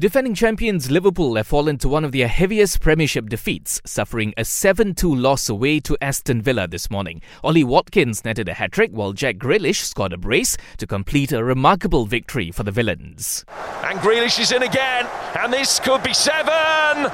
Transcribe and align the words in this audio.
Defending 0.00 0.34
champions 0.34 0.90
Liverpool 0.90 1.36
have 1.36 1.46
fallen 1.46 1.76
to 1.76 1.86
one 1.86 2.06
of 2.06 2.12
their 2.12 2.26
heaviest 2.26 2.80
Premiership 2.80 3.28
defeats, 3.28 3.82
suffering 3.84 4.32
a 4.38 4.46
7 4.46 4.94
2 4.94 5.14
loss 5.14 5.50
away 5.50 5.78
to 5.80 5.94
Aston 6.00 6.40
Villa 6.40 6.66
this 6.66 6.90
morning. 6.90 7.20
Ollie 7.44 7.64
Watkins 7.64 8.24
netted 8.24 8.48
a 8.48 8.54
hat 8.54 8.72
trick 8.72 8.92
while 8.92 9.12
Jack 9.12 9.36
Grealish 9.36 9.82
scored 9.82 10.14
a 10.14 10.16
brace 10.16 10.56
to 10.78 10.86
complete 10.86 11.32
a 11.32 11.44
remarkable 11.44 12.06
victory 12.06 12.50
for 12.50 12.62
the 12.62 12.70
Villains. 12.70 13.44
And 13.84 13.98
Grealish 13.98 14.40
is 14.40 14.52
in 14.52 14.62
again, 14.62 15.06
and 15.38 15.52
this 15.52 15.78
could 15.78 16.02
be 16.02 16.14
seven! 16.14 16.50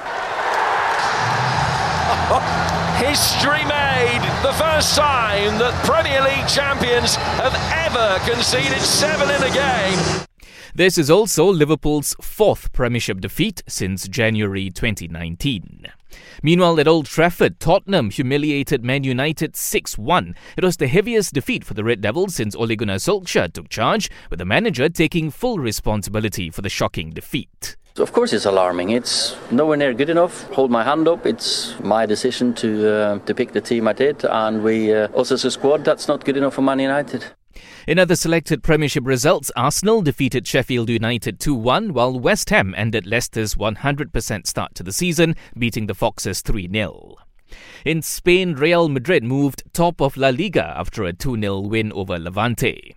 History 3.03 3.65
made. 3.65 4.21
The 4.43 4.53
first 4.53 4.95
time 4.95 5.59
that 5.59 5.73
Premier 5.83 6.21
League 6.21 6.47
champions 6.47 7.15
have 7.35 7.53
ever 7.75 8.17
conceded 8.31 8.79
seven 8.79 9.29
in 9.29 9.43
a 9.43 9.53
game. 9.53 10.26
This 10.77 10.99
is 10.99 11.09
also 11.09 11.43
Liverpool's 11.51 12.15
fourth 12.21 12.71
Premiership 12.71 13.19
defeat 13.19 13.63
since 13.67 14.07
January 14.07 14.69
2019. 14.69 15.87
Meanwhile, 16.43 16.79
at 16.79 16.87
Old 16.87 17.07
Trafford, 17.07 17.59
Tottenham 17.59 18.11
humiliated 18.11 18.83
Man 18.83 19.03
United 19.03 19.55
6 19.55 19.97
1. 19.97 20.35
It 20.55 20.63
was 20.63 20.77
the 20.77 20.85
heaviest 20.85 21.33
defeat 21.33 21.63
for 21.63 21.73
the 21.73 21.83
Red 21.83 22.01
Devils 22.01 22.35
since 22.35 22.55
Ole 22.55 22.75
Gunnar 22.75 22.97
Solskjaer 22.97 23.51
took 23.51 23.69
charge, 23.69 24.11
with 24.29 24.37
the 24.37 24.45
manager 24.45 24.87
taking 24.87 25.31
full 25.31 25.57
responsibility 25.57 26.51
for 26.51 26.61
the 26.61 26.69
shocking 26.69 27.09
defeat. 27.09 27.75
Of 27.97 28.13
course, 28.13 28.31
it's 28.31 28.45
alarming. 28.45 28.91
It's 28.91 29.35
nowhere 29.49 29.77
near 29.77 29.95
good 29.95 30.11
enough. 30.11 30.43
Hold 30.51 30.69
my 30.69 30.83
hand 30.83 31.07
up. 31.07 31.25
It's 31.25 31.73
my 31.79 32.05
decision 32.05 32.53
to 32.53 32.87
uh, 32.87 33.17
to 33.25 33.33
pick 33.33 33.53
the 33.53 33.61
team 33.61 33.87
I 33.87 33.93
did, 33.93 34.23
and 34.25 34.63
we 34.63 34.93
uh, 34.93 35.07
also 35.07 35.33
as 35.33 35.43
a 35.43 35.49
squad 35.49 35.83
that's 35.83 36.07
not 36.07 36.23
good 36.23 36.37
enough 36.37 36.53
for 36.53 36.61
Man 36.61 36.77
United. 36.77 37.25
In 37.87 37.99
other 37.99 38.15
selected 38.15 38.63
Premiership 38.63 39.05
results, 39.05 39.51
Arsenal 39.55 40.01
defeated 40.01 40.47
Sheffield 40.47 40.89
United 40.89 41.39
2 41.39 41.55
1, 41.55 41.93
while 41.93 42.19
West 42.19 42.49
Ham 42.49 42.73
ended 42.77 43.05
Leicester's 43.05 43.55
100% 43.55 44.45
start 44.47 44.75
to 44.75 44.83
the 44.83 44.91
season, 44.91 45.35
beating 45.57 45.87
the 45.87 45.95
Foxes 45.95 46.41
3 46.41 46.69
0. 46.71 47.15
In 47.85 48.01
Spain, 48.01 48.53
Real 48.53 48.89
Madrid 48.89 49.23
moved 49.23 49.63
top 49.73 50.01
of 50.01 50.17
La 50.17 50.29
Liga 50.29 50.73
after 50.77 51.03
a 51.03 51.13
2 51.13 51.39
0 51.39 51.59
win 51.61 51.91
over 51.93 52.19
Levante. 52.19 52.95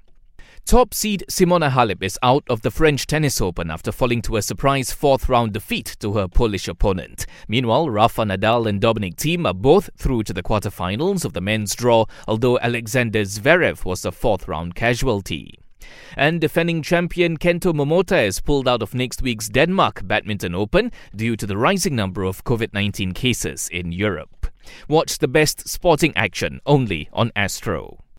Top 0.65 0.95
seed 0.95 1.25
Simona 1.29 1.71
Halep 1.71 2.03
is 2.03 2.19
out 2.23 2.45
of 2.49 2.63
the 2.63 2.71
French 2.71 3.07
Tennis 3.07 3.41
Open 3.41 3.71
after 3.71 3.91
falling 3.91 4.23
to 4.23 4.37
a 4.37 4.43
surprise 4.43 4.93
fourth 4.93 5.29
round 5.29 5.53
defeat 5.53 5.97
to 5.99 6.13
her 6.13 6.29
Polish 6.29 6.69
opponent. 6.69 7.27
Meanwhile, 7.49 7.91
Rafa 7.91 8.23
Nadal 8.23 8.69
and 8.69 8.81
Dominic 8.81 9.17
Thiem 9.17 9.47
are 9.47 9.55
both 9.55 9.91
through 9.97 10.23
to 10.25 10.33
the 10.33 10.43
quarterfinals 10.43 11.25
of 11.25 11.33
the 11.33 11.41
men's 11.41 11.75
draw, 11.75 12.05
although 12.29 12.59
Alexander 12.61 13.23
Zverev 13.23 13.85
was 13.85 14.05
a 14.05 14.13
fourth 14.13 14.47
round 14.47 14.77
casualty. 14.77 15.59
And 16.17 16.41
defending 16.41 16.83
champion 16.83 17.37
Kento 17.37 17.73
Momota 17.73 18.25
is 18.25 18.41
pulled 18.41 18.69
out 18.69 18.83
of 18.83 18.95
next 18.95 19.23
week's 19.23 19.49
Denmark 19.49 20.03
Badminton 20.07 20.55
Open 20.55 20.93
due 21.17 21.37
to 21.37 21.47
the 21.47 21.57
rising 21.57 21.97
number 21.97 22.23
of 22.23 22.45
COVID 22.45 22.73
19 22.73 23.13
cases 23.13 23.69
in 23.73 23.91
Europe. 23.91 24.47
Watch 24.89 25.19
the 25.19 25.29
best 25.29 25.69
sporting 25.69 26.13
action 26.17 26.61
only 26.67 27.09
on 27.13 27.33
Astro. 27.35 28.05